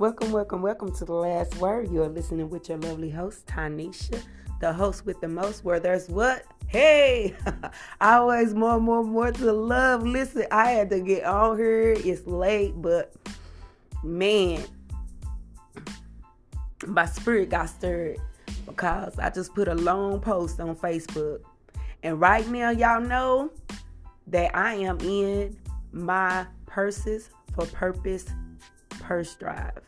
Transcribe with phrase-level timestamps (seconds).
[0.00, 1.88] Welcome, welcome, welcome to the last word.
[1.88, 4.20] You are listening with your lovely host, Tanisha,
[4.60, 6.42] the host with the most, where there's what?
[6.66, 7.36] Hey,
[8.00, 10.02] always more, more, more to love.
[10.02, 11.94] Listen, I had to get on here.
[11.96, 13.14] It's late, but
[14.02, 14.64] man,
[16.88, 18.18] my spirit got stirred
[18.66, 21.38] because I just put a long post on Facebook.
[22.02, 23.52] And right now, y'all know
[24.26, 25.56] that I am in
[25.92, 28.26] my Purses for Purpose
[29.04, 29.80] purse drive.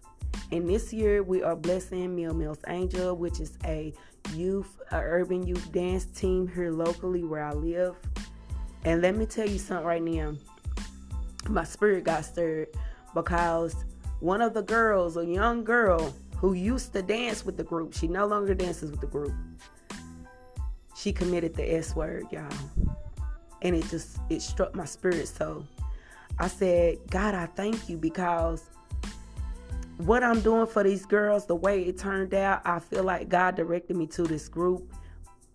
[0.52, 3.92] And this year we are blessing Mill Mills Angel, which is a
[4.34, 7.96] youth, a urban youth dance team here locally where I live.
[8.84, 10.34] And let me tell you something right now.
[11.48, 12.68] My spirit got stirred
[13.14, 13.84] because
[14.20, 18.06] one of the girls, a young girl who used to dance with the group, she
[18.06, 19.32] no longer dances with the group.
[20.94, 22.48] She committed the S word, y'all.
[23.62, 25.64] And it just it struck my spirit so
[26.38, 28.68] I said, God, I thank you because
[29.98, 33.56] what I'm doing for these girls, the way it turned out, I feel like God
[33.56, 34.92] directed me to this group.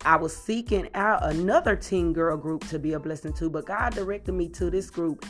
[0.03, 3.93] I was seeking out another teen girl group to be a blessing to, but God
[3.93, 5.25] directed me to this group.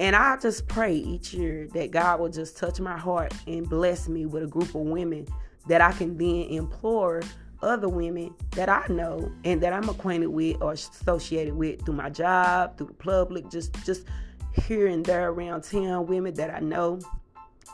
[0.00, 4.08] And I just pray each year that God will just touch my heart and bless
[4.08, 5.26] me with a group of women
[5.68, 7.22] that I can then implore
[7.62, 12.10] other women that I know and that I'm acquainted with or associated with through my
[12.10, 14.04] job, through the public, just just
[14.52, 17.00] here and there around town, women that I know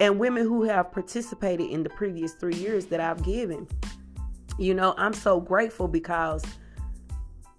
[0.00, 3.68] and women who have participated in the previous three years that I've given.
[4.58, 6.44] You know, I'm so grateful because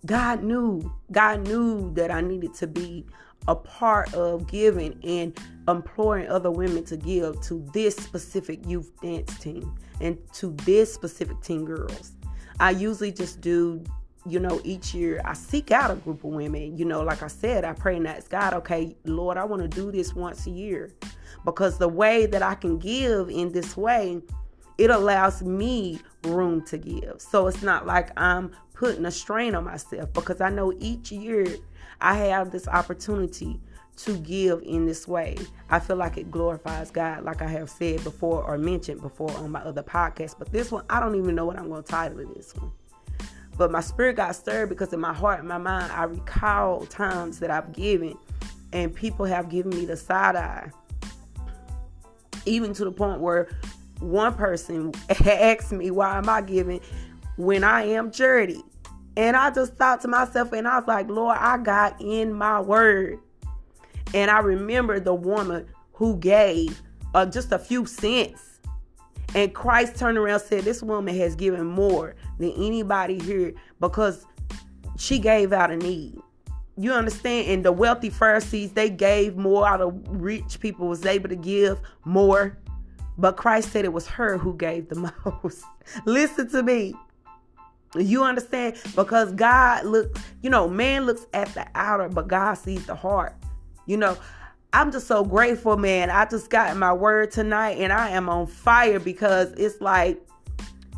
[0.05, 3.06] God knew, God knew that I needed to be
[3.47, 9.38] a part of giving and imploring other women to give to this specific youth dance
[9.39, 12.13] team and to this specific teen girls.
[12.59, 13.83] I usually just do,
[14.25, 16.78] you know, each year I seek out a group of women.
[16.78, 19.67] You know, like I said, I pray and ask God, okay, Lord, I want to
[19.67, 20.91] do this once a year
[21.45, 24.21] because the way that I can give in this way,
[24.78, 27.22] it allows me room to give.
[27.22, 31.45] So it's not like I'm putting a strain on myself because I know each year
[32.01, 33.61] I have this opportunity
[33.97, 35.38] to give in this way.
[35.69, 39.51] I feel like it glorifies God, like I have said before or mentioned before on
[39.51, 40.35] my other podcast.
[40.38, 42.72] But this one, I don't even know what I'm going to title this one.
[43.57, 47.39] But my spirit got stirred because in my heart and my mind, I recall times
[47.39, 48.17] that I've given
[48.73, 50.69] and people have given me the side eye
[52.45, 53.50] even to the point where
[54.00, 54.94] one person
[55.25, 56.81] asked me, Why am I giving
[57.38, 58.63] when I am charity?
[59.17, 62.59] And I just thought to myself, and I was like, Lord, I got in my
[62.59, 63.19] word.
[64.13, 66.81] And I remember the woman who gave
[67.13, 68.59] uh, just a few cents.
[69.33, 74.25] And Christ turned around said, This woman has given more than anybody here because
[74.97, 76.19] she gave out a need.
[76.78, 77.47] You understand?
[77.50, 81.80] And the wealthy Pharisees, they gave more out of rich people was able to give
[82.03, 82.58] more.
[83.18, 84.96] But Christ said it was her who gave the
[85.44, 85.63] most.
[86.06, 86.96] Listen to me.
[87.96, 88.75] You understand?
[88.96, 93.36] Because God looks, you know, man looks at the outer, but God sees the heart.
[93.86, 94.18] You know,
[94.74, 96.09] I'm just so grateful, man.
[96.09, 100.22] I just got my word tonight and I am on fire because it's like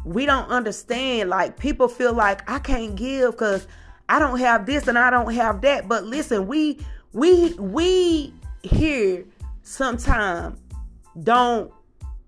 [0.04, 1.30] we don't understand.
[1.30, 3.68] Like people feel like I can't give because
[4.10, 5.88] I don't have this and I don't have that.
[5.88, 6.80] But listen, we
[7.14, 9.26] we we here
[9.64, 10.60] sometimes
[11.24, 11.72] don't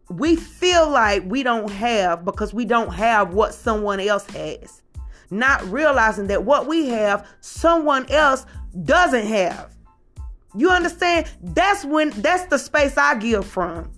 [0.09, 4.81] we feel like we don't have because we don't have what someone else has.
[5.31, 8.45] Not realizing that what we have, someone else
[8.83, 9.75] doesn't have.
[10.55, 11.27] You understand?
[11.41, 13.91] That's when that's the space I give from.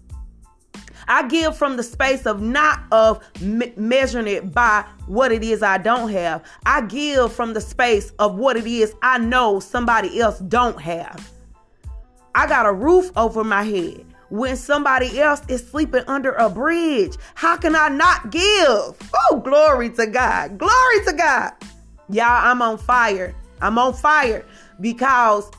[1.08, 5.64] I give from the space of not of me- measuring it by what it is
[5.64, 6.44] I don't have.
[6.66, 11.32] I give from the space of what it is I know somebody else don't have.
[12.34, 17.18] I got a roof over my head when somebody else is sleeping under a bridge.
[17.36, 18.42] How can I not give?
[18.70, 20.58] Oh, glory to God.
[20.58, 21.52] Glory to God.
[22.10, 23.36] Y'all, I'm on fire.
[23.62, 24.46] I'm on fire
[24.80, 25.52] because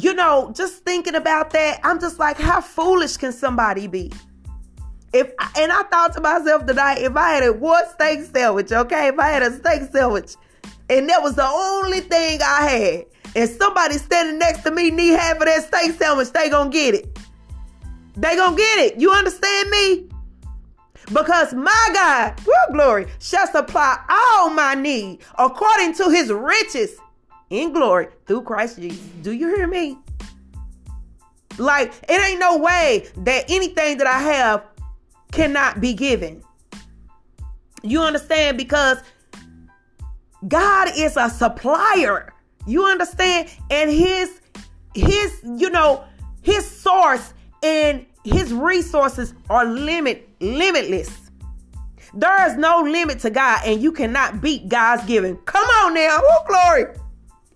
[0.00, 4.12] you know, just thinking about that, I'm just like, how foolish can somebody be?
[5.12, 9.08] If and I thought to myself tonight, if I had a one steak sandwich, okay,
[9.08, 10.34] if I had a steak sandwich,
[10.90, 15.18] and that was the only thing I had, and somebody standing next to me need
[15.18, 17.18] half of that steak sandwich, they gonna get it.
[18.16, 19.00] They gonna get it.
[19.00, 20.08] You understand me?
[21.06, 26.98] Because my God, woo, glory, shall supply all my need according to his riches
[27.50, 29.04] in glory through Christ Jesus.
[29.22, 29.98] Do you hear me?
[31.58, 34.64] Like, it ain't no way that anything that I have
[35.32, 36.42] cannot be given.
[37.82, 38.56] You understand?
[38.56, 38.98] Because
[40.46, 42.32] God is a supplier.
[42.66, 43.50] You understand?
[43.70, 44.40] And his
[44.94, 46.04] his, you know,
[46.42, 51.30] his source and his resources are limit limitless.
[52.14, 55.36] There is no limit to God, and you cannot beat God's giving.
[55.38, 56.20] Come on now.
[56.20, 56.84] Woo, glory.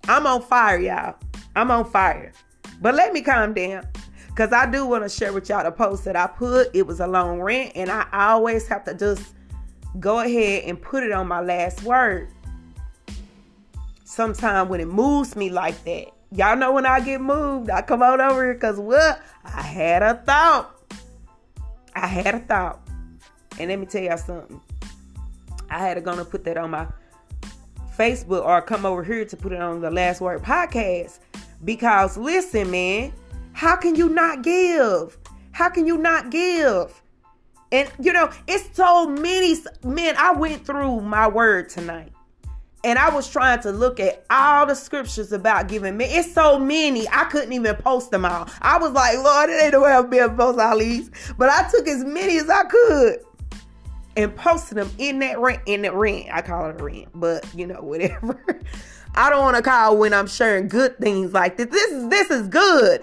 [0.09, 1.17] I'm on fire, y'all.
[1.55, 2.33] I'm on fire.
[2.81, 3.87] But let me calm down.
[4.29, 6.75] Because I do want to share with y'all the post that I put.
[6.75, 9.35] It was a long rant, and I always have to just
[10.01, 12.29] go ahead and put it on my last word.
[14.05, 16.07] Sometime when it moves me like that.
[16.33, 19.21] Y'all know when I get moved, I come on over here because what?
[19.45, 20.75] I had a thought.
[21.95, 22.81] I had a thought.
[23.59, 24.61] And let me tell y'all something.
[25.69, 26.87] I had to go and put that on my
[27.97, 31.19] Facebook or come over here to put it on the Last Word podcast.
[31.65, 33.13] Because listen, man,
[33.53, 35.19] how can you not give?
[35.53, 37.03] How can you not give?
[37.71, 40.15] And you know, it's so many men.
[40.19, 42.13] I went through my word tonight.
[42.85, 46.05] And I was trying to look at all the scriptures about giving me.
[46.07, 48.49] It's so many, I couldn't even post them all.
[48.61, 51.09] I was like, Lord, it ain't the way I'm being post all these.
[51.39, 53.21] But I took as many as I could
[54.17, 56.27] and posting them in that rent in that rent.
[56.33, 58.41] I call it a rent, but you know, whatever.
[59.15, 61.67] I don't want to call when I'm sharing good things like this.
[61.67, 63.03] This is this is good.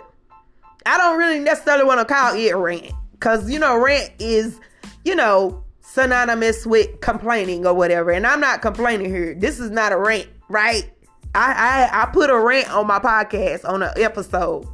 [0.86, 2.92] I don't really necessarily want to call it rent.
[3.20, 4.60] Cause you know, rent is,
[5.04, 8.12] you know, synonymous with complaining or whatever.
[8.12, 9.36] And I'm not complaining here.
[9.36, 10.90] This is not a rant, right?
[11.36, 14.68] I I, I put a rant on my podcast on an episode.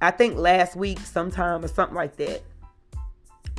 [0.00, 2.42] I think last week sometime or something like that.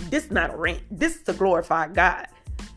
[0.10, 0.82] This is not a rant.
[0.92, 2.28] This is to glorify God.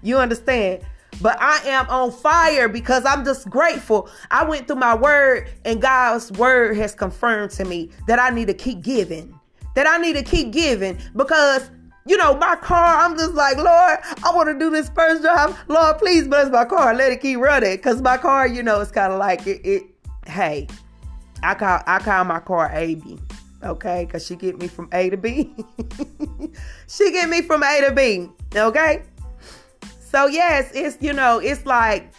[0.02, 0.82] You understand?
[1.20, 4.08] But I am on fire because I'm just grateful.
[4.30, 8.48] I went through my word, and God's word has confirmed to me that I need
[8.48, 9.38] to keep giving.
[9.74, 11.70] That I need to keep giving because
[12.04, 15.56] you know, my car, I'm just like, Lord, I want to do this first job.
[15.68, 16.94] Lord, please bless my car.
[16.94, 17.78] Let it keep running.
[17.78, 19.84] Cause my car, you know, it's kind of like it, it,
[20.26, 20.66] hey,
[21.44, 23.18] I call I call my car AB
[23.62, 24.04] okay?
[24.04, 25.54] Because she get me from A to B.
[26.88, 29.02] she get me from A to B, okay?
[30.12, 32.12] So yes, it's you know, it's like,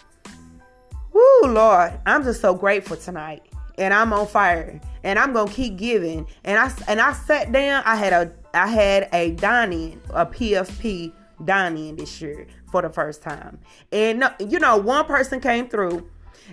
[1.12, 3.42] whoo, Lord, I'm just so grateful tonight,
[3.78, 6.26] and I'm on fire, and I'm gonna keep giving.
[6.44, 7.84] And I and I sat down.
[7.86, 11.12] I had a I had a dining a PFP
[11.44, 13.60] dining this year for the first time,
[13.92, 16.08] and you know, one person came through.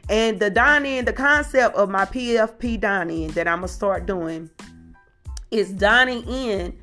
[0.09, 4.49] And the dining, the concept of my PFP dining that I'm gonna start doing
[5.51, 6.77] is dining in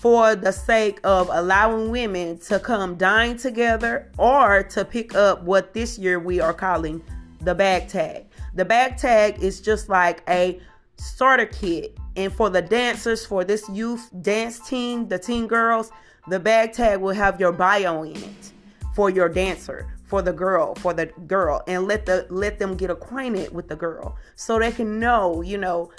[0.00, 5.74] for the sake of allowing women to come dine together or to pick up what
[5.74, 7.02] this year we are calling
[7.40, 8.26] the bag tag.
[8.54, 10.60] The bag tag is just like a
[10.96, 11.96] starter kit.
[12.16, 15.90] And for the dancers, for this youth dance team, the teen girls,
[16.28, 18.52] the bag tag will have your bio in it
[18.94, 22.90] for your dancer, for the girl, for the girl, and let the let them get
[22.90, 25.90] acquainted with the girl so they can know, you know,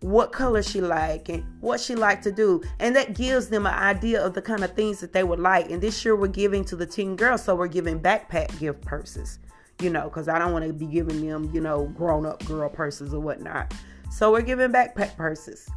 [0.00, 2.62] what color she like and what she like to do.
[2.78, 5.70] And that gives them an idea of the kind of things that they would like.
[5.70, 9.38] And this year we're giving to the teen girls so we're giving backpack gift purses
[9.80, 13.14] you know because i don't want to be giving them you know grown-up girl purses
[13.14, 13.72] or whatnot.
[14.10, 15.68] So we're giving backpack purses.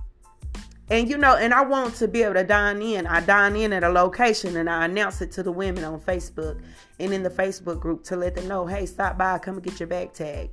[0.89, 3.07] And you know and i want to be able to dine in.
[3.07, 6.61] I dine in at a location and i announce it to the women on facebook
[6.99, 9.79] and in the facebook group to let them know hey stop by come and get
[9.79, 10.49] your bag tag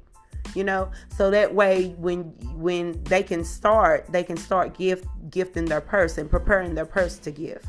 [0.55, 0.91] you know?
[1.17, 2.23] So that way when
[2.55, 7.19] when they can start they can start gift gifting their purse and preparing their purse
[7.19, 7.65] to give.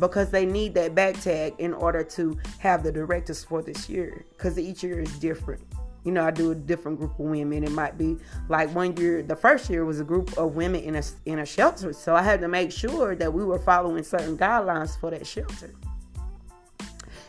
[0.00, 4.24] Because they need that back tag in order to have the directives for this year
[4.30, 5.62] because each year is different.
[6.04, 7.64] You know i do a different group of women.
[7.64, 8.18] It might be
[8.48, 11.46] like one year the first year was a group of women in a in a
[11.46, 11.92] shelter.
[11.92, 15.74] So i had to make sure that we were following certain guidelines for that shelter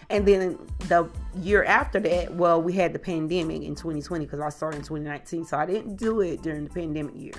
[0.10, 4.50] and then the year after that, well, we had the pandemic in 2020 because I
[4.50, 5.46] started in 2019.
[5.46, 7.34] So I didn't do it during the pandemic year.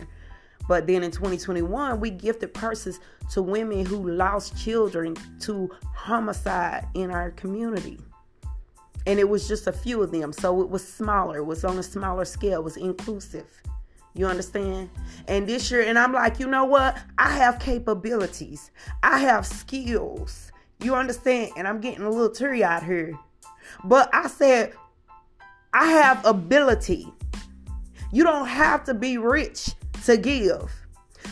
[0.69, 2.99] But then in 2021, we gifted purses
[3.31, 7.99] to women who lost children to homicide in our community.
[9.07, 10.33] And it was just a few of them.
[10.33, 13.47] So it was smaller, it was on a smaller scale, it was inclusive.
[14.15, 14.91] You understand?
[15.29, 16.99] And this year, and I'm like, you know what?
[17.19, 18.73] I have capabilities,
[19.05, 20.51] I have skills.
[20.81, 21.53] You understand?
[21.57, 23.19] And I'm getting a little teary out here.
[23.85, 24.73] But I said,
[25.73, 27.07] I have ability.
[28.13, 29.71] You don't have to be rich
[30.05, 30.73] to give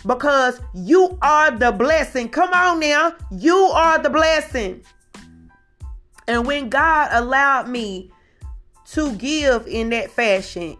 [0.06, 2.28] because you are the blessing.
[2.28, 3.14] Come on now.
[3.30, 4.82] You are the blessing.
[6.26, 8.10] And when God allowed me
[8.86, 10.76] to give in that fashion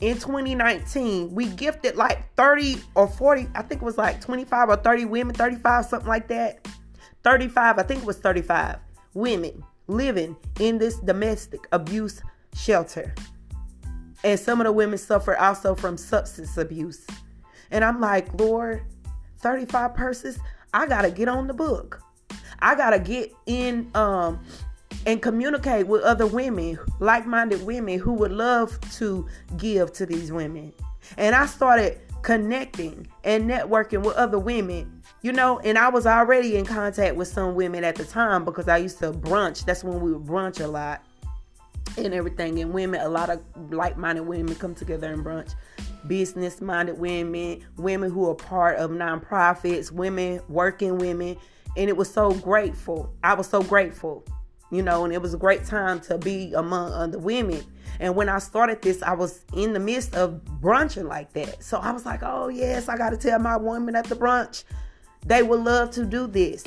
[0.00, 4.76] in 2019, we gifted like 30 or 40, I think it was like 25 or
[4.76, 6.66] 30 women, 35, something like that.
[7.22, 8.78] 35, I think it was 35
[9.14, 12.22] women living in this domestic abuse
[12.54, 13.14] shelter.
[14.22, 17.06] And some of the women suffer also from substance abuse.
[17.70, 18.82] And I'm like, Lord,
[19.38, 20.38] 35 purses.
[20.72, 22.02] I gotta get on the book.
[22.60, 24.40] I gotta get in um
[25.06, 30.72] and communicate with other women, like-minded women who would love to give to these women.
[31.16, 36.56] And I started connecting and networking with other women, you know, and I was already
[36.56, 39.64] in contact with some women at the time because I used to brunch.
[39.64, 41.04] That's when we would brunch a lot
[41.98, 42.58] and everything.
[42.60, 45.54] And women, a lot of like minded women come together and brunch.
[46.06, 51.36] Business minded women, women who are part of nonprofits, women, working women.
[51.76, 53.14] And it was so grateful.
[53.22, 54.24] I was so grateful,
[54.72, 57.62] you know, and it was a great time to be among other women.
[58.00, 61.62] And when I started this, I was in the midst of brunching like that.
[61.62, 64.64] So I was like, oh, yes, I got to tell my women at the brunch.
[65.26, 66.64] They would love to do this.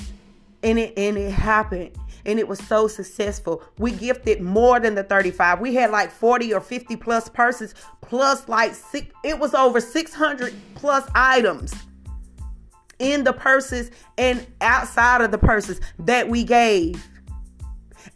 [0.62, 3.64] And it, and it happened and it was so successful.
[3.78, 5.60] We gifted more than the 35.
[5.60, 10.54] We had like 40 or 50 plus purses, plus like six, it was over 600
[10.76, 11.74] plus items
[13.00, 17.06] in the purses and outside of the purses that we gave.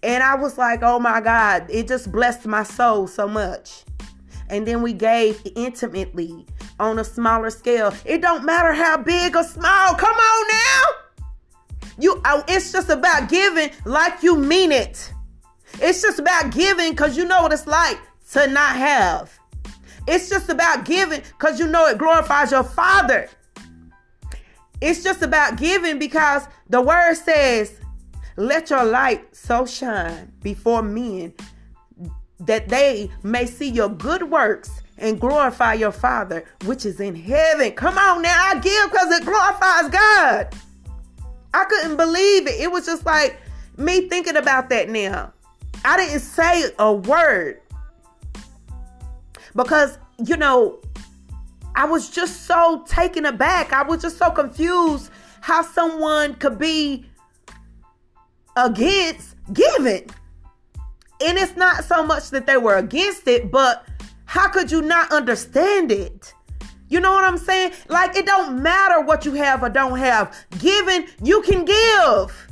[0.03, 3.83] And I was like, oh my God, it just blessed my soul so much.
[4.49, 6.45] And then we gave intimately
[6.79, 7.93] on a smaller scale.
[8.05, 9.95] It don't matter how big or small.
[9.95, 10.83] Come on now.
[11.99, 15.11] You, uh, it's just about giving like you mean it.
[15.81, 17.99] It's just about giving because you know what it's like
[18.31, 19.37] to not have.
[20.07, 23.29] It's just about giving because you know it glorifies your Father.
[24.79, 27.79] It's just about giving because the word says,
[28.37, 31.33] Let your light so shine before men
[32.41, 37.71] that they may see your good works and glorify your Father which is in heaven.
[37.71, 40.55] Come on now, I give because it glorifies God.
[41.53, 42.59] I couldn't believe it.
[42.59, 43.39] It was just like
[43.77, 45.33] me thinking about that now.
[45.85, 47.61] I didn't say a word
[49.55, 50.79] because, you know,
[51.75, 53.71] I was just so taken aback.
[53.71, 57.05] I was just so confused how someone could be
[58.55, 60.09] against giving.
[61.25, 63.85] And it's not so much that they were against it, but
[64.25, 66.33] how could you not understand it?
[66.89, 67.73] You know what I'm saying?
[67.89, 70.35] Like it don't matter what you have or don't have.
[70.59, 72.47] Giving, you can give.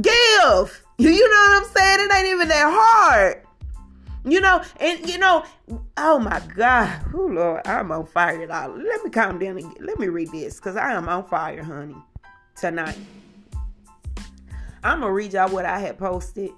[0.00, 0.82] Give.
[0.98, 2.08] You, know what I'm saying?
[2.08, 3.46] It ain't even that hard.
[4.24, 5.44] You know, and you know,
[5.98, 8.76] oh my God, oh Lord, I'm on fire, y'all.
[8.76, 11.94] Let me calm down and let me read this because I am on fire, honey,
[12.56, 12.98] tonight.
[14.82, 16.50] I'm gonna read y'all what I had posted,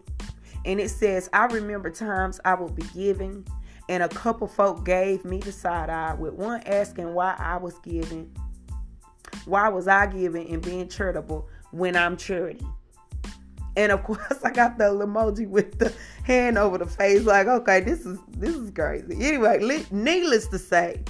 [0.69, 3.45] and it says, "I remember times I would be giving
[3.89, 7.79] and a couple folk gave me the side eye with one asking why I was
[7.79, 8.31] giving.
[9.47, 12.67] Why was I giving and being charitable when I'm charity?
[13.77, 15.93] And of course, I got the emoji with the
[16.25, 19.17] hand over the face, like, okay, this is this is crazy.
[19.21, 21.03] Anyway, needless to say,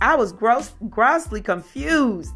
[0.00, 2.32] I was gross, grossly confused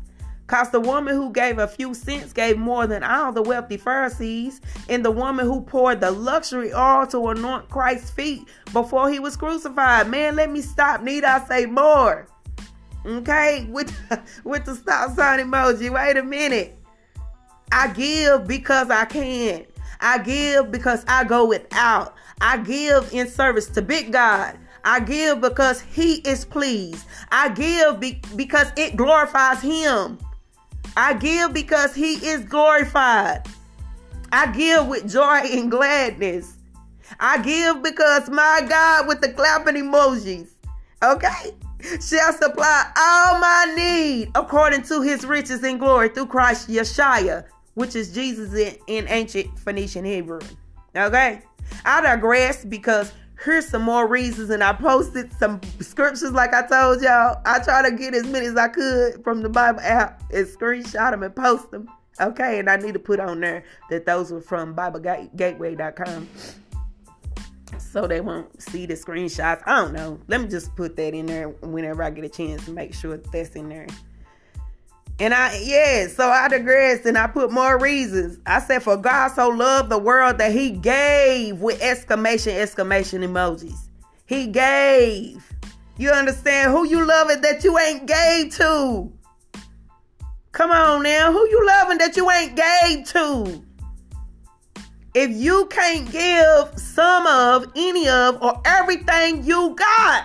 [0.47, 4.61] because the woman who gave a few cents gave more than all the wealthy Pharisees,
[4.89, 9.37] and the woman who poured the luxury oil to anoint Christ's feet before he was
[9.37, 10.09] crucified.
[10.09, 11.03] Man, let me stop.
[11.03, 12.29] Need I say more?
[13.07, 13.95] Okay, with
[14.45, 15.91] with the stop sign emoji.
[15.91, 16.79] Wait a minute.
[17.73, 19.65] I give because I can.
[20.01, 22.15] I give because I go without.
[22.41, 24.59] I give in service to big God.
[24.85, 27.07] I give because he is pleased.
[27.33, 30.19] I give be- because it glorifies him.
[30.97, 33.47] I give because he is glorified.
[34.33, 36.57] I give with joy and gladness.
[37.21, 40.49] I give because my God with the clapping emojis,
[41.03, 41.55] okay,
[42.01, 47.95] shall supply all my need according to his riches and glory through Christ Yeshua, which
[47.95, 50.41] is Jesus in, in ancient Phoenician Hebrew.
[50.97, 51.43] Okay?
[51.85, 53.13] I digress because
[53.45, 57.41] here's some more reasons and i posted some scriptures like i told y'all.
[57.45, 61.11] I try to get as many as i could from the bible app and screenshot
[61.11, 61.89] them and post them
[62.21, 62.59] okay?
[62.59, 66.29] And i need to put on there that those were from biblegateway.com
[67.79, 69.63] so they won't see the screenshots.
[69.67, 70.19] I don't know.
[70.27, 73.17] Let me just put that in there whenever i get a chance to make sure
[73.17, 73.87] that's in there
[75.21, 78.39] and I, yeah, so I digressed and I put more reasons.
[78.47, 83.89] I said, For God so loved the world that he gave with exclamation, exclamation emojis.
[84.27, 85.49] He gave.
[85.99, 86.73] You understand?
[86.73, 89.13] Who you loving that you ain't gave to?
[90.51, 91.33] Come on now.
[91.33, 93.63] Who you loving that you ain't gave to?
[95.15, 100.25] If you can't give some of, any of, or everything you got,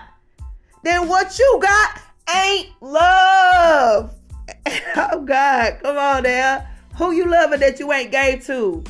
[0.84, 2.02] then what you got
[2.36, 4.19] ain't love.
[4.96, 6.66] oh God, come on now.
[6.98, 8.84] Who you loving that you ain't gay to?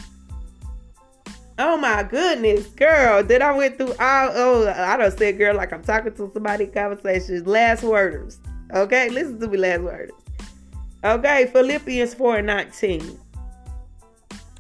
[1.57, 3.21] Oh my goodness, girl.
[3.21, 6.67] Then I went through all oh I don't say girl like I'm talking to somebody
[6.67, 7.45] conversations.
[7.45, 8.37] Last worders.
[8.73, 10.11] Okay, listen to me last worders.
[11.03, 13.19] Okay, Philippians 4 and 19.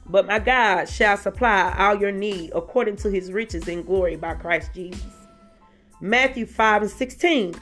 [0.07, 4.33] But my God shall supply all your need according to his riches in glory by
[4.33, 5.03] Christ Jesus.
[6.01, 7.55] Matthew 5 and 16.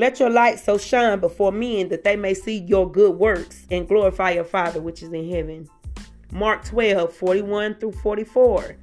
[0.00, 3.86] Let your light so shine before men that they may see your good works and
[3.86, 5.68] glorify your Father which is in heaven.
[6.32, 8.76] Mark 12, 41 through 44.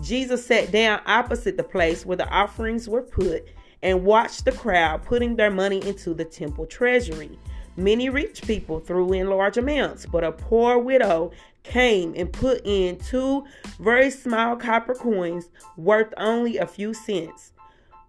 [0.00, 3.48] Jesus sat down opposite the place where the offerings were put
[3.82, 7.38] and watched the crowd putting their money into the temple treasury.
[7.76, 11.32] Many rich people threw in large amounts, but a poor widow
[11.64, 13.44] came and put in two
[13.78, 17.51] very small copper coins worth only a few cents.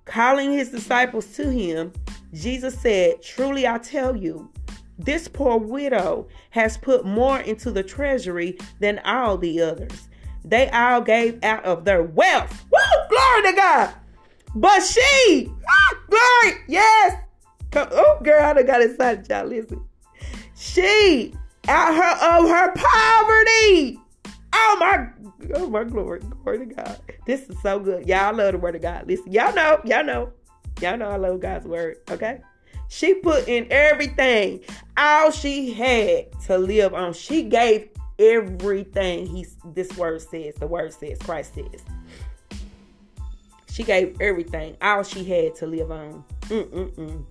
[0.06, 1.94] Calling his disciples to him,
[2.34, 4.50] Jesus said, Truly I tell you,
[4.98, 10.10] this poor widow has put more into the treasury than all the others.
[10.46, 12.66] They all gave out of their wealth.
[12.72, 12.80] Woo!
[13.10, 13.94] Glory to God.
[14.56, 17.18] But she, ah, glory, yes.
[17.76, 19.46] Oh, girl, I done got excited, y'all.
[19.46, 19.84] Listen.
[20.56, 21.34] She,
[21.68, 24.00] out her of her poverty.
[24.54, 25.10] Oh my,
[25.56, 27.00] oh my glory, glory to God.
[27.26, 28.08] This is so good.
[28.08, 29.08] Y'all love the word of God.
[29.08, 30.32] Listen, y'all know, y'all know,
[30.82, 31.98] y'all know I love God's word.
[32.10, 32.42] Okay.
[32.90, 34.60] She put in everything,
[34.98, 37.14] all she had to live on.
[37.14, 37.90] She gave
[38.20, 39.26] everything.
[39.26, 40.56] He's this word says.
[40.56, 41.18] The word says.
[41.20, 41.84] Christ says.
[43.72, 46.24] She gave everything, all she had to live on.
[46.42, 47.26] Mm-mm-mm.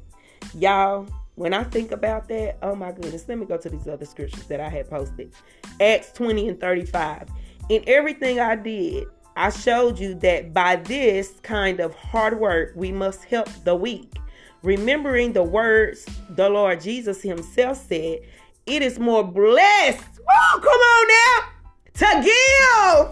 [0.55, 1.07] Y'all,
[1.37, 4.45] when I think about that, oh my goodness, let me go to these other scriptures
[4.47, 5.33] that I had posted.
[5.81, 7.29] Acts 20 and 35.
[7.69, 12.93] In everything I did, I showed you that by this kind of hard work, we
[12.93, 14.15] must help the weak.
[14.63, 18.21] Remembering the words the Lord Jesus Himself said,
[18.67, 20.05] it is more blessed.
[20.31, 21.49] Oh, come on now.
[21.95, 22.35] To give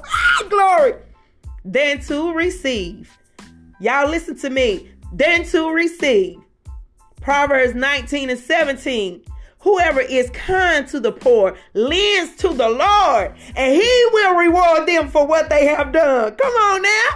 [0.06, 0.94] ah, glory
[1.64, 3.16] than to receive.
[3.80, 4.90] Y'all listen to me.
[5.12, 6.38] Than to receive.
[7.20, 9.22] Proverbs 19 and 17.
[9.60, 15.08] Whoever is kind to the poor lends to the Lord, and he will reward them
[15.08, 16.34] for what they have done.
[16.34, 17.10] Come on now.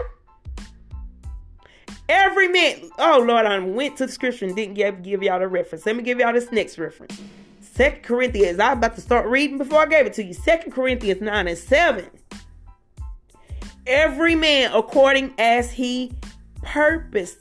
[2.09, 5.49] Every man, oh Lord, I went to the scripture and didn't give, give y'all the
[5.49, 5.87] reference.
[5.87, 7.19] Let me give y'all this next reference.
[7.61, 10.35] Second Corinthians, I was about to start reading before I gave it to you.
[10.35, 12.11] Second Corinthians 9 and 7.
[13.87, 16.13] Every man according as he
[16.63, 17.37] purpose.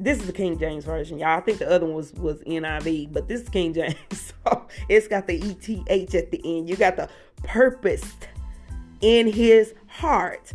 [0.00, 1.36] This is the King James version, y'all.
[1.36, 3.96] I think the other one was was NIV, but this is King James.
[4.42, 6.70] So it's got the ETH at the end.
[6.70, 7.10] You got the
[7.42, 8.26] purposed
[9.02, 10.54] in his heart.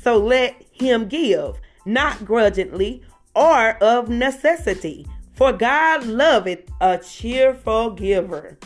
[0.00, 3.02] So let him give, not grudgingly
[3.34, 5.08] or of necessity.
[5.32, 8.56] For God loveth a cheerful giver.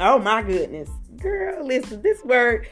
[0.00, 0.90] Oh my goodness.
[1.18, 2.66] Girl, listen, this word.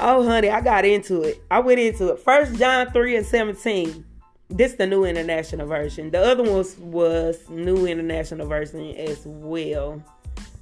[0.00, 1.40] Oh, honey, I got into it.
[1.48, 2.18] I went into it.
[2.18, 4.04] First John 3 and 17.
[4.48, 6.10] This the new international version.
[6.10, 10.02] The other one was, was new international version as well.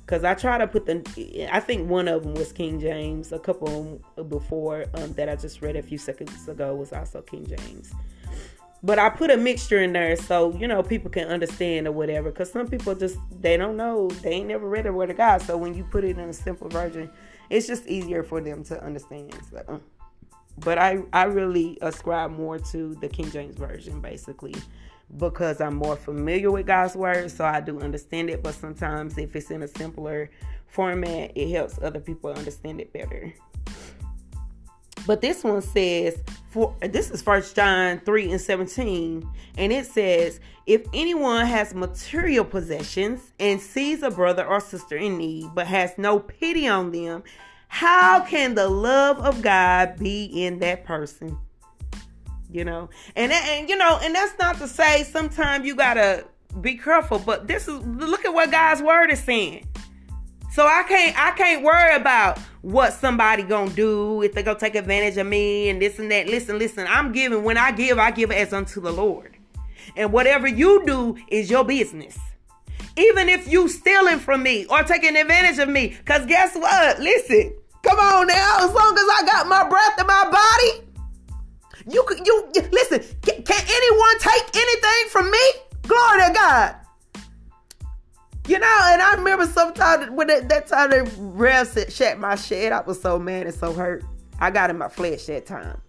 [0.06, 3.32] Cause I try to put the, I think one of them was King James.
[3.32, 7.46] A couple before um, that I just read a few seconds ago was also King
[7.46, 7.92] James.
[8.82, 12.30] But I put a mixture in there so you know people can understand or whatever.
[12.30, 15.40] Cause some people just they don't know they ain't never read the Word of God.
[15.40, 17.10] So when you put it in a simple version,
[17.48, 19.34] it's just easier for them to understand.
[19.50, 19.80] So
[20.58, 24.54] but I I really ascribe more to the King James version basically
[25.16, 28.42] because I'm more familiar with God's word, so I do understand it.
[28.42, 30.30] But sometimes if it's in a simpler
[30.66, 33.32] format, it helps other people understand it better.
[35.06, 40.40] But this one says, for this is First John 3 and 17, and it says,
[40.66, 45.92] If anyone has material possessions and sees a brother or sister in need, but has
[45.98, 47.22] no pity on them
[47.74, 51.36] how can the love of God be in that person?
[52.48, 56.24] You know, and and you know, and that's not to say sometimes you gotta
[56.60, 59.66] be careful, but this is look at what God's word is saying.
[60.52, 64.76] So I can't I can't worry about what somebody gonna do if they gonna take
[64.76, 66.28] advantage of me and this and that.
[66.28, 69.36] Listen, listen, I'm giving when I give, I give as unto the Lord.
[69.96, 72.16] And whatever you do is your business.
[72.96, 75.96] Even if you stealing from me or taking advantage of me.
[76.04, 77.00] Cause guess what?
[77.00, 77.52] Listen,
[77.84, 80.88] Come on now, as long as I got my breath in my body,
[81.86, 83.00] you can you listen.
[83.20, 85.38] Can, can anyone take anything from me?
[85.82, 86.76] Glory to God.
[88.48, 92.34] You know, and I remember sometimes when that, that time the Rev said, shut my
[92.36, 94.04] shed, I was so mad and so hurt.
[94.40, 95.80] I got in my flesh that time.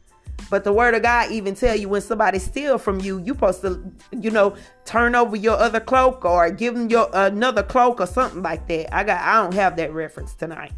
[0.50, 3.62] But the word of God even tell you when somebody steal from you, you supposed
[3.62, 4.56] to, you know,
[4.86, 8.94] turn over your other cloak or give them your another cloak or something like that.
[8.96, 10.74] I got I don't have that reference tonight.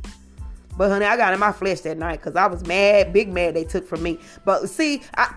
[0.78, 3.56] But honey, I got in my flesh that night because I was mad, big mad
[3.56, 4.20] they took from me.
[4.46, 5.34] But see, I,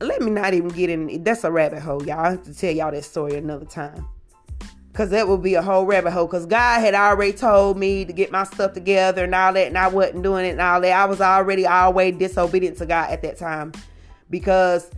[0.00, 1.22] let me not even get in.
[1.22, 2.18] That's a rabbit hole, y'all.
[2.18, 4.06] I have to tell y'all that story another time.
[4.92, 6.26] Cause that would be a whole rabbit hole.
[6.26, 9.78] Cause God had already told me to get my stuff together and all that, and
[9.78, 10.92] I wasn't doing it and all that.
[10.92, 13.72] I was already always disobedient to God at that time
[14.28, 14.90] because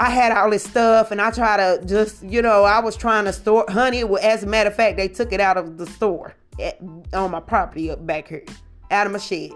[0.00, 3.26] I had all this stuff and I try to just, you know, I was trying
[3.26, 4.02] to store honey.
[4.02, 6.78] Well, as a matter of fact, they took it out of the store at,
[7.12, 8.44] on my property up back here,
[8.90, 9.52] out of my shed.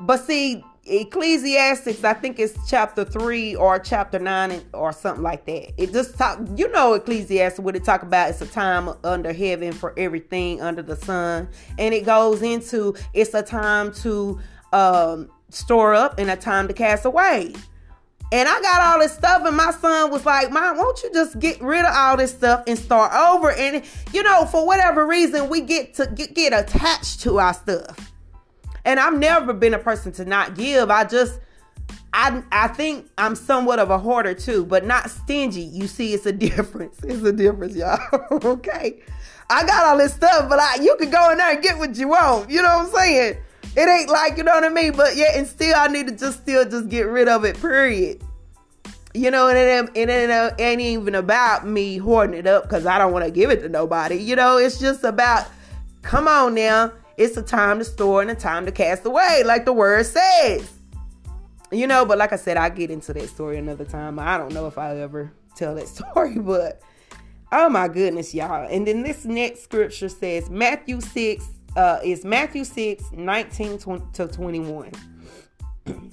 [0.00, 5.72] But see, Ecclesiastics, I think it's chapter three or chapter nine or something like that.
[5.80, 8.30] It just talk, you know, Ecclesiastes what it talk about.
[8.30, 13.34] It's a time under heaven for everything under the sun, and it goes into it's
[13.34, 14.40] a time to
[14.72, 17.54] um, store up and a time to cast away.
[18.32, 21.38] And I got all this stuff, and my son was like, Mom, won't you just
[21.40, 23.50] get rid of all this stuff and start over?
[23.50, 28.12] And, you know, for whatever reason, we get to get, get attached to our stuff.
[28.84, 30.90] And I've never been a person to not give.
[30.90, 31.40] I just,
[32.12, 35.62] I, I think I'm somewhat of a hoarder too, but not stingy.
[35.62, 36.98] You see, it's a difference.
[37.02, 37.98] It's a difference, y'all.
[38.44, 39.00] okay.
[39.48, 41.96] I got all this stuff, but I, you can go in there and get what
[41.96, 42.48] you want.
[42.48, 43.38] You know what I'm saying?
[43.76, 44.92] It ain't like, you know what I mean?
[44.96, 48.22] But yeah, and still I need to just still just get rid of it, period.
[49.14, 52.86] You know, and it, it, it uh, ain't even about me hoarding it up because
[52.86, 54.16] I don't want to give it to nobody.
[54.16, 55.48] You know, it's just about,
[56.02, 59.64] come on now, it's a time to store and a time to cast away, like
[59.64, 60.72] the word says.
[61.72, 64.18] You know, but like I said, I get into that story another time.
[64.18, 66.80] I don't know if I'll ever tell that story, but
[67.52, 68.66] oh my goodness, y'all.
[68.68, 73.78] And then this next scripture says, Matthew 6, uh, is Matthew 6, 19
[74.12, 74.92] to 21.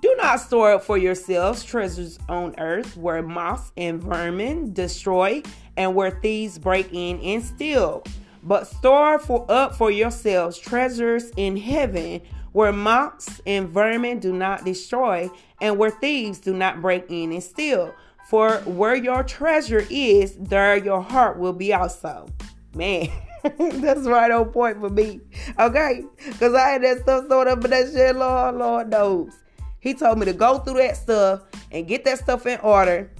[0.00, 5.42] Do not store up for yourselves treasures on earth where moths and vermin destroy
[5.76, 8.04] and where thieves break in and steal.
[8.44, 12.20] But store for up for yourselves treasures in heaven
[12.52, 15.28] where moths and vermin do not destroy
[15.60, 17.92] and where thieves do not break in and steal.
[18.28, 22.28] For where your treasure is, there your heart will be also.
[22.74, 23.08] Man.
[23.80, 25.20] That's right on point for me.
[25.58, 26.04] Okay?
[26.26, 29.32] Because I had that stuff stored up in that shit, Lord, Lord knows.
[29.80, 33.10] He told me to go through that stuff and get that stuff in order,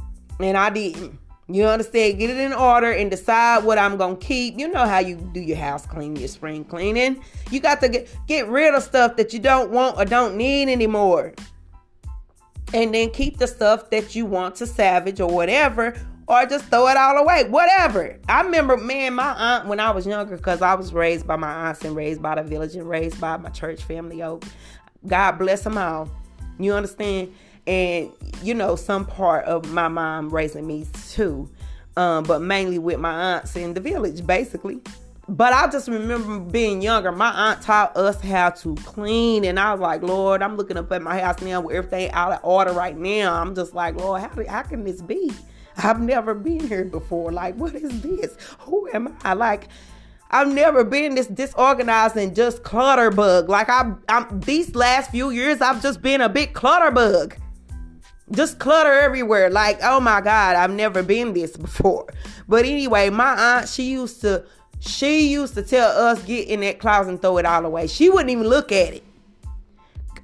[0.40, 1.18] and I didn't.
[1.50, 2.18] You understand?
[2.18, 4.58] Get it in order and decide what I'm gonna keep.
[4.58, 7.22] You know how you do your house cleaning, your spring cleaning.
[7.50, 10.68] You got to get, get rid of stuff that you don't want or don't need
[10.68, 11.32] anymore.
[12.74, 16.86] And then keep the stuff that you want to savage or whatever, or just throw
[16.88, 17.48] it all away.
[17.48, 18.18] Whatever.
[18.28, 21.68] I remember, man, my aunt when I was younger, because I was raised by my
[21.68, 24.22] aunts and raised by the village and raised by my church family.
[24.22, 24.40] Oh,
[25.06, 26.10] God bless them all.
[26.58, 27.34] You understand?
[27.66, 28.12] And
[28.42, 31.50] you know, some part of my mom raising me too,
[31.96, 34.80] um, but mainly with my aunts in the village, basically.
[35.30, 37.12] But I just remember being younger.
[37.12, 40.90] My aunt taught us how to clean, and I was like, Lord, I'm looking up
[40.90, 43.34] at my house now with everything out of order right now.
[43.34, 45.30] I'm just like, Lord, how, how can this be?
[45.78, 47.32] I've never been here before.
[47.32, 48.36] Like, what is this?
[48.60, 49.34] Who am I?
[49.34, 49.68] Like,
[50.30, 53.48] I've never been this disorganized and just clutter bug.
[53.48, 57.36] Like I, I'm these last few years, I've just been a big clutter bug.
[58.30, 59.48] Just clutter everywhere.
[59.48, 62.08] Like, oh my God, I've never been this before.
[62.46, 64.44] But anyway, my aunt, she used to,
[64.80, 67.86] she used to tell us get in that closet and throw it all away.
[67.86, 69.04] She wouldn't even look at it.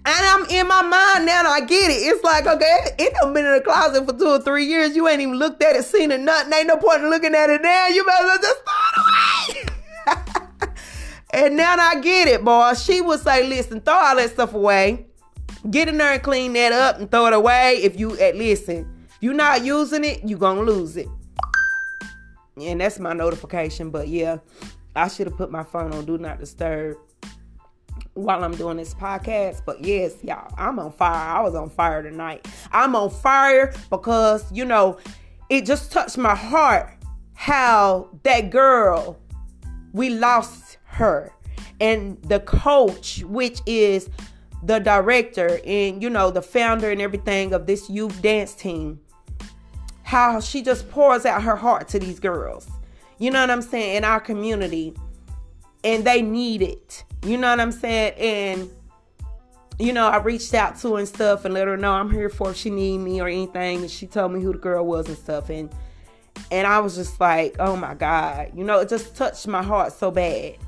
[0.07, 1.49] And I'm in my mind now.
[1.49, 1.95] I get it.
[1.95, 4.95] It's like, okay, it done been in the closet for two or three years.
[4.95, 6.53] You ain't even looked at it, seen it, nothing.
[6.53, 7.87] Ain't no point in looking at it now.
[7.89, 10.73] You better just throw it away.
[11.33, 12.75] and now I get it, boy.
[12.75, 15.07] She would say, listen, throw all that stuff away.
[15.71, 17.77] Get in there and clean that up and throw it away.
[17.83, 21.09] If you, at listen, if you're not using it, you gonna lose it.
[22.61, 23.89] And that's my notification.
[23.89, 24.39] But yeah,
[24.95, 26.99] I should have put my phone on Do Not Disturb
[28.15, 29.63] while I'm doing this podcast.
[29.65, 31.37] But yes, y'all, I'm on fire.
[31.37, 32.49] I was on fire tonight.
[32.73, 34.99] I'm on fire because, you know,
[35.51, 36.91] it just touched my heart
[37.35, 39.19] how that girl,
[39.93, 41.33] we lost her.
[41.81, 44.09] And the coach, which is
[44.63, 49.01] the director and, you know, the founder and everything of this youth dance team,
[50.05, 52.69] how she just pours out her heart to these girls.
[53.19, 53.97] You know what I'm saying?
[53.97, 54.95] In our community.
[55.85, 58.15] And they need it you know what I'm saying?
[58.19, 58.71] And
[59.79, 62.29] you know, I reached out to her and stuff and let her know I'm here
[62.29, 63.81] for if she need me or anything.
[63.81, 65.51] And she told me who the girl was and stuff.
[65.51, 65.71] And
[66.51, 68.53] and I was just like, oh my God.
[68.55, 70.59] You know, it just touched my heart so bad.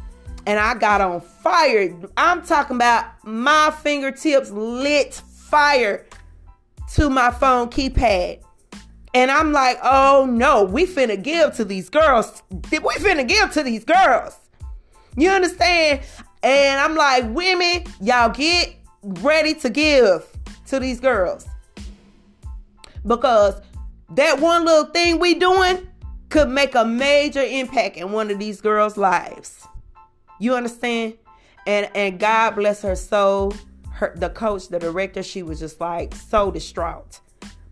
[0.46, 1.94] And I got on fire.
[2.16, 6.06] I'm talking about my fingertips lit fire
[6.94, 8.42] to my phone keypad.
[9.12, 12.42] And I'm like, oh no, we finna give to these girls.
[12.50, 14.38] We finna give to these girls.
[15.16, 16.00] You understand?
[16.42, 20.26] And I'm like, women, y'all get ready to give
[20.66, 21.46] to these girls.
[23.06, 23.60] Because
[24.10, 25.86] that one little thing we doing,
[26.28, 29.66] could make a major impact in one of these girls' lives.
[30.40, 31.14] You understand?
[31.66, 33.54] And and God bless her soul.
[33.90, 37.20] Her the coach, the director, she was just like so distraught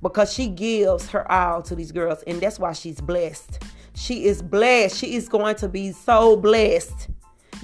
[0.02, 3.62] because she gives her all to these girls, and that's why she's blessed.
[3.94, 4.96] She is blessed.
[4.96, 7.08] She is going to be so blessed,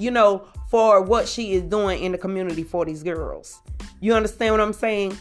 [0.01, 3.61] you know, for what she is doing in the community for these girls.
[4.01, 5.17] You understand what I'm saying?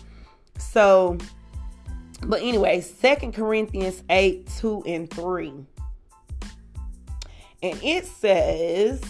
[0.57, 1.17] So,
[2.23, 5.53] but anyway, Second Corinthians 8 2 and 3.
[7.61, 9.03] And it says,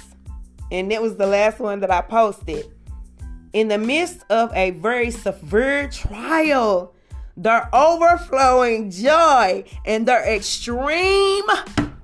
[0.71, 2.65] and it was the last one that I posted.
[3.53, 6.93] In the midst of a very severe trial,
[7.35, 11.45] their overflowing joy and their extreme,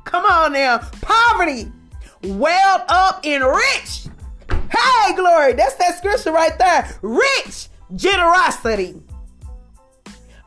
[0.04, 1.72] come on now, poverty
[2.26, 4.08] welled up in rich.
[4.50, 5.54] Hey, glory.
[5.54, 6.98] That's that scripture right there.
[7.02, 9.02] Rich generosity.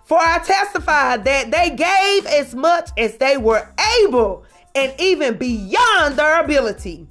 [0.05, 3.69] For I testify that they gave as much as they were
[4.01, 7.07] able and even beyond their ability,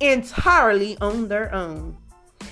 [0.00, 1.96] entirely on their own.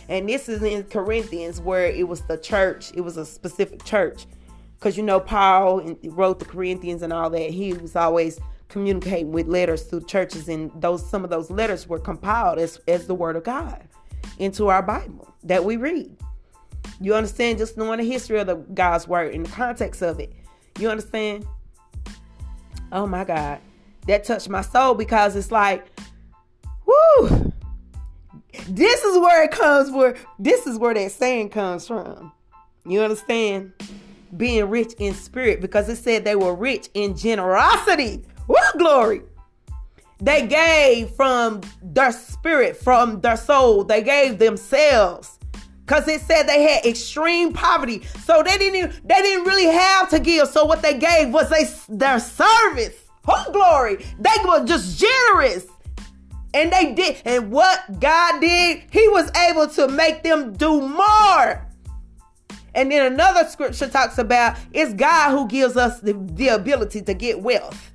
[0.09, 4.27] And this is in Corinthians where it was the church, it was a specific church.
[4.79, 7.51] Because you know, Paul wrote the Corinthians and all that.
[7.51, 8.39] He was always
[8.75, 13.07] communicating with letters through churches, and those some of those letters were compiled as, as
[13.07, 13.87] the word of God
[14.41, 16.11] into our Bible that we read.
[17.01, 17.59] You understand?
[17.59, 20.33] Just knowing the history of the God's word and the context of it.
[20.81, 21.47] You understand?
[22.91, 23.61] Oh my God.
[24.09, 25.87] That touched my soul because it's like,
[26.85, 27.53] whoo.
[28.69, 32.33] This is where it comes where this is where that saying comes from.
[32.85, 33.73] You understand?
[34.37, 38.25] Being rich in spirit because it said they were rich in generosity.
[38.79, 39.23] Glory.
[40.21, 43.85] They gave from their spirit, from their soul.
[43.85, 45.39] They gave themselves.
[45.87, 50.19] Cause it said they had extreme poverty, so they didn't they didn't really have to
[50.19, 50.49] give.
[50.49, 52.97] So what they gave was they their service.
[53.29, 54.03] Oh glory!
[54.19, 55.67] They were just generous,
[56.55, 57.21] and they did.
[57.27, 61.69] And what God did, He was able to make them do more.
[62.75, 67.13] And then another scripture talks about it's God who gives us the, the ability to
[67.13, 67.94] get wealth.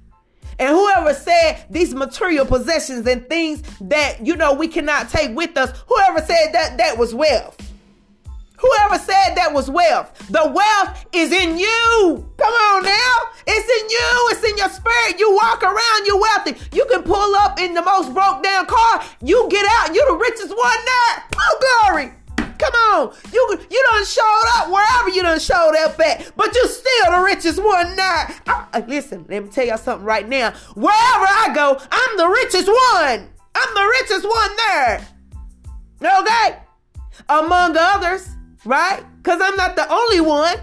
[0.60, 5.58] And whoever said these material possessions and things that you know we cannot take with
[5.58, 7.58] us, whoever said that that was wealth.
[8.60, 10.12] Whoever said that was wealth.
[10.30, 12.30] The wealth is in you.
[12.38, 13.14] Come on now.
[13.48, 14.30] It's in you.
[14.32, 15.18] It's in your spirit.
[15.18, 16.56] You walk around, you're wealthy.
[16.76, 19.02] You can pull up in the most broke down car.
[19.24, 21.24] You get out, you're the richest one there.
[21.38, 22.12] Oh, glory.
[22.60, 23.16] Come on.
[23.34, 27.24] You you done showed up wherever you done showed up at, but you still the
[27.24, 28.36] richest one there.
[28.48, 30.52] I, listen, let me tell y'all something right now.
[30.76, 33.30] Wherever I go, I'm the richest one.
[33.56, 35.08] I'm the richest one there.
[36.02, 36.60] Okay?
[37.30, 38.30] Among others
[38.66, 39.04] right?
[39.18, 40.58] Because I'm not the only one,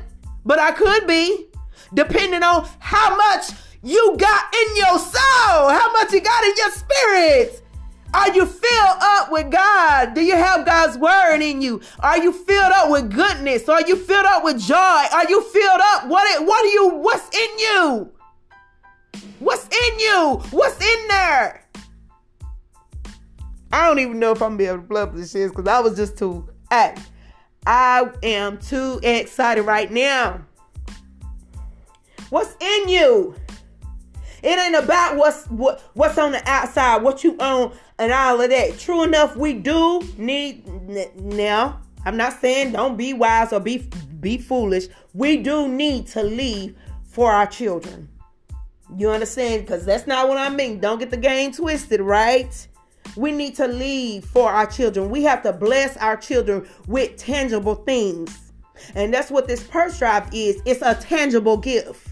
[0.44, 1.46] but I could be,
[1.94, 3.50] depending on how much
[3.82, 7.62] you got in your soul, how much you got in your spirit.
[8.16, 10.14] Are you filled up with God?
[10.14, 11.82] Do you have God's word in you?
[12.00, 13.68] Are you filled up with goodness?
[13.68, 14.74] Are you filled up with joy?
[14.74, 16.06] Are you filled up?
[16.06, 18.12] What what are you what's in you?
[19.38, 20.40] What's in you?
[20.50, 21.68] What's in there?
[23.70, 25.80] I don't even know if I'm gonna be able to plug this shit because I
[25.80, 27.10] was just too act.
[27.66, 30.40] I am too excited right now.
[32.30, 33.34] What's in you?
[34.42, 38.50] It ain't about what's what, what's on the outside, what you own, and all of
[38.50, 38.78] that.
[38.78, 40.66] True enough, we do need
[41.16, 41.80] now.
[42.04, 43.88] I'm not saying don't be wise or be
[44.20, 44.86] be foolish.
[45.14, 48.08] We do need to leave for our children.
[48.96, 49.62] You understand?
[49.62, 50.78] Because that's not what I mean.
[50.78, 52.68] Don't get the game twisted, right?
[53.16, 55.10] We need to leave for our children.
[55.10, 58.52] We have to bless our children with tangible things.
[58.94, 60.60] And that's what this purse drive is.
[60.64, 62.05] It's a tangible gift.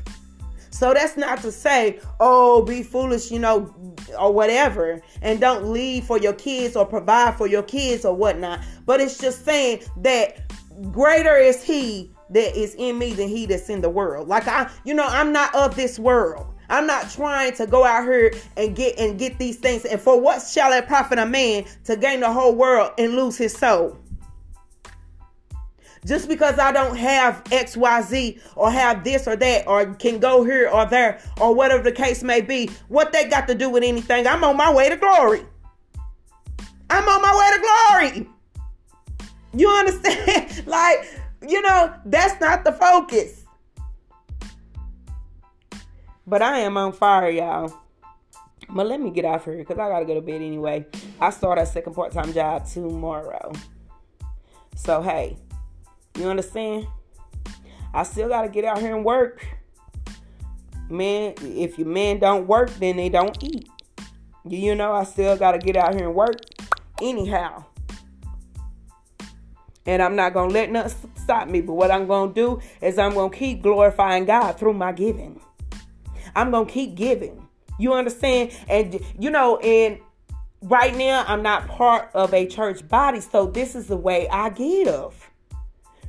[0.74, 3.72] So that's not to say, oh, be foolish, you know,
[4.18, 8.58] or whatever, and don't leave for your kids or provide for your kids or whatnot.
[8.84, 10.52] But it's just saying that
[10.90, 14.26] greater is He that is in me than He that's in the world.
[14.26, 16.52] Like I, you know, I'm not of this world.
[16.68, 19.84] I'm not trying to go out here and get and get these things.
[19.84, 23.37] And for what shall it profit a man to gain the whole world and lose
[23.37, 23.96] his soul?
[26.04, 30.68] Just because I don't have XYZ or have this or that or can go here
[30.68, 34.26] or there or whatever the case may be, what they got to do with anything?
[34.26, 35.44] I'm on my way to glory.
[36.90, 38.28] I'm on my way to glory.
[39.54, 40.66] You understand?
[40.66, 41.08] like,
[41.46, 43.44] you know, that's not the focus.
[46.26, 47.72] But I am on fire, y'all.
[48.68, 50.86] But let me get off here because I gotta go to bed anyway.
[51.20, 53.52] I start a second part-time job tomorrow.
[54.74, 55.36] So hey,
[56.16, 56.87] you understand?
[57.92, 59.46] I still gotta get out here and work.
[60.88, 63.68] Man, if your men don't work, then they don't eat.
[64.46, 66.37] You know, I still got to get out here and work
[67.00, 67.64] anyhow.
[69.87, 71.62] And I'm not to let nothing stop me.
[71.62, 75.40] But what I'm to do is I'm to keep glorifying God through my giving.
[76.37, 77.48] I'm to keep giving.
[77.79, 78.53] You understand?
[78.68, 79.98] And, you know, and
[80.62, 83.20] right now I'm not part of a church body.
[83.20, 85.31] So this is the way I give.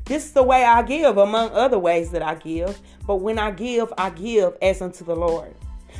[0.05, 2.79] This is the way I give, among other ways that I give.
[3.07, 5.55] But when I give, I give as unto the Lord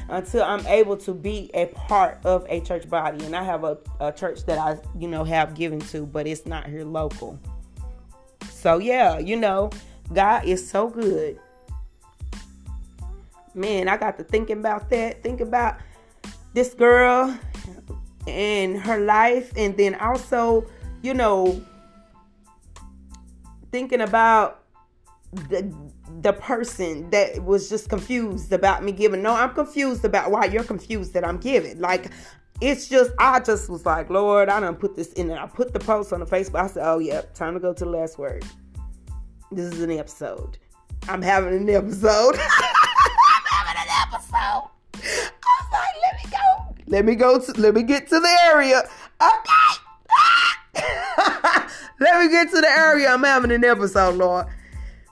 [0.10, 3.26] until I'm able to be a part of a church body.
[3.26, 6.46] And I have a, a church that I, you know, have given to, but it's
[6.46, 7.40] not here local.
[8.50, 9.72] So yeah, you know,
[10.14, 11.40] God is so good.
[13.54, 15.24] Man, I got to thinking about that.
[15.24, 15.78] Think about
[16.54, 17.38] this girl
[18.28, 20.66] and her life, and then also,
[21.02, 21.64] you know,
[23.76, 24.64] thinking about
[25.34, 25.70] the
[26.22, 29.22] the person that was just confused about me giving.
[29.22, 31.82] No, I'm confused about why you're confused that I'm giving.
[31.82, 32.10] Like
[32.62, 35.42] it's just I just was like, Lord, I don't put this in there.
[35.42, 36.62] I put the post on the Facebook.
[36.62, 38.46] I said, Oh yep, time to go to the last word.
[39.52, 40.58] This is an episode.
[41.10, 42.36] I'm having an episode.
[42.40, 44.70] I'm having an episode.
[44.94, 46.76] I was like, let me go.
[46.88, 48.84] Let me go to let me get to the area.
[49.22, 51.02] Okay.
[52.00, 53.10] let me get to the area.
[53.10, 54.48] I'm having an episode, Lord.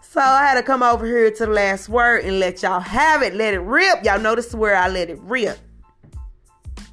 [0.01, 3.23] So I had to come over here to the last word and let y'all have
[3.23, 3.33] it.
[3.33, 4.03] Let it rip.
[4.03, 5.57] Y'all notice where I let it rip.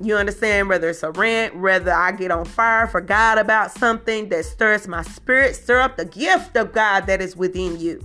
[0.03, 0.70] You understand?
[0.70, 4.88] Whether it's a rant, whether I get on fire for God about something that stirs
[4.88, 8.00] my spirit, stir up the gift of God that is within you.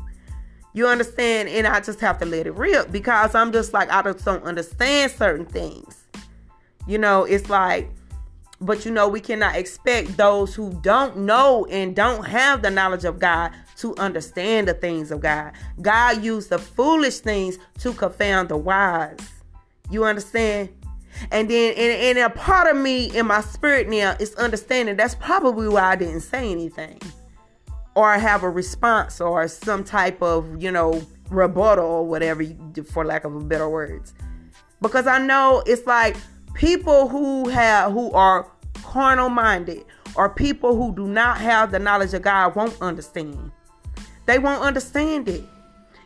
[0.73, 1.47] You understand?
[1.47, 4.43] And I just have to let it rip because I'm just like, I just don't
[4.43, 6.03] understand certain things.
[6.85, 7.89] You know, it's like,
[8.61, 13.05] but you know, we cannot expect those who don't know and don't have the knowledge
[13.05, 15.51] of God to understand the things of God.
[15.81, 19.19] God used the foolish things to confound the wise.
[19.89, 20.69] You understand?
[21.31, 25.15] And then, and, and a part of me in my spirit now is understanding that's
[25.15, 26.99] probably why I didn't say anything
[27.95, 32.43] or have a response or some type of, you know, rebuttal or whatever,
[32.91, 34.13] for lack of a better words.
[34.81, 36.17] Because I know it's like
[36.55, 42.13] people who have, who are carnal minded or people who do not have the knowledge
[42.13, 43.51] of God won't understand.
[44.25, 45.43] They won't understand it.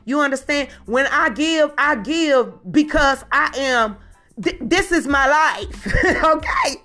[0.05, 0.69] You understand?
[0.85, 3.97] When I give, I give because I am,
[4.41, 5.87] th- this is my life.
[6.23, 6.81] okay?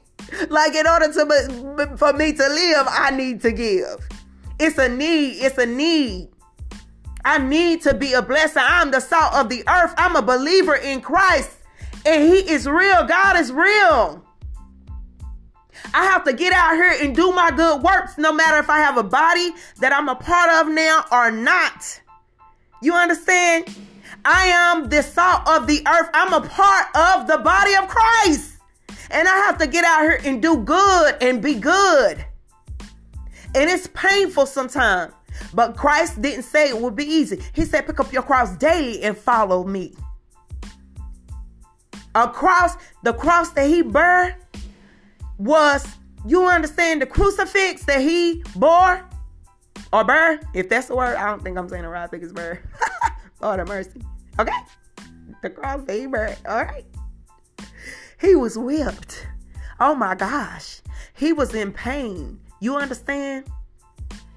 [0.48, 4.08] Like, in order to, for me to live, I need to give.
[4.58, 5.42] It's a need.
[5.42, 6.28] It's a need.
[7.24, 8.62] I need to be a blessing.
[8.64, 9.94] I'm the salt of the earth.
[9.96, 11.56] I'm a believer in Christ.
[12.06, 13.04] And He is real.
[13.04, 14.24] God is real.
[15.92, 18.78] I have to get out here and do my good works, no matter if I
[18.78, 22.00] have a body that I'm a part of now or not.
[22.82, 23.74] You understand?
[24.24, 26.10] I am the salt of the earth.
[26.14, 28.58] I'm a part of the body of Christ.
[29.10, 32.24] And I have to get out here and do good and be good.
[33.54, 35.12] And it's painful sometimes.
[35.52, 37.42] But Christ didn't say it would be easy.
[37.52, 39.94] He said, pick up your cross daily and follow me.
[42.14, 44.34] A cross, the cross that he bore
[45.38, 45.86] was,
[46.26, 49.04] you understand, the crucifix that he bore
[49.92, 51.16] or bore, if that's the word.
[51.16, 52.04] I don't think I'm saying it right.
[52.04, 52.60] I think it's bore.
[53.40, 54.00] Lord have mercy.
[54.38, 54.52] Okay?
[55.42, 56.34] The cross that he bore.
[56.48, 56.86] All right.
[58.20, 59.26] He was whipped.
[59.80, 60.80] Oh my gosh.
[61.14, 62.40] He was in pain.
[62.60, 63.46] You understand?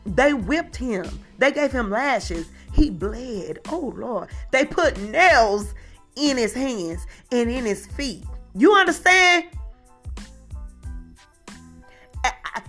[0.05, 1.07] They whipped him.
[1.37, 2.49] They gave him lashes.
[2.73, 3.59] He bled.
[3.69, 4.29] Oh Lord.
[4.51, 5.73] They put nails
[6.17, 8.23] in his hands and in his feet.
[8.55, 9.45] You understand?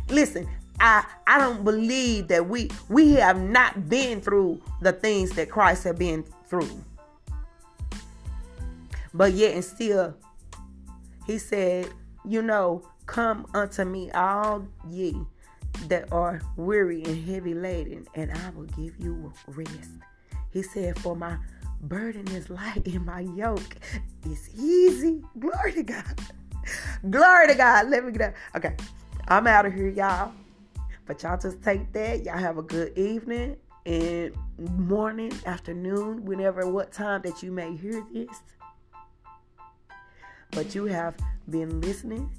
[0.09, 0.49] listen,
[0.81, 5.85] I I don't believe that we we have not been through the things that Christ
[5.85, 6.85] had been through.
[9.15, 10.15] But yet and still,
[11.27, 11.89] he said,
[12.25, 15.17] you know, come unto me all ye
[15.87, 19.91] that are weary and heavy laden, and I will give you rest.
[20.51, 21.37] He said, For my
[21.81, 23.76] burden is light and my yoke
[24.29, 25.22] is easy.
[25.39, 26.20] Glory to God.
[27.11, 27.89] Glory to God.
[27.89, 28.35] Let me get up.
[28.57, 28.74] Okay.
[29.29, 30.33] I'm out of here, y'all.
[31.07, 32.24] But y'all just take that.
[32.24, 33.57] Y'all have a good evening
[33.87, 38.41] and morning, afternoon, whenever, what time that you may hear this.
[40.51, 41.16] But you have
[41.49, 42.31] been listening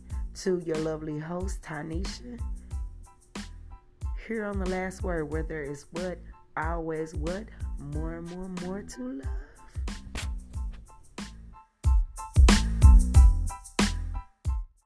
[0.41, 2.39] to your lovely host, Tanisha.
[4.27, 6.19] Here on the last word, where there is what,
[6.55, 7.45] always what,
[7.81, 9.48] more and more, and more to love.